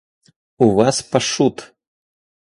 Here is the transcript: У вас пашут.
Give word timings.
У 0.65 0.67
вас 0.79 1.03
пашут. 1.11 1.55